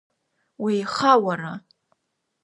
Уеиха 0.63 1.13
уара… 1.25 1.53